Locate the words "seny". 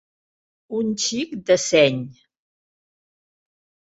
1.67-2.01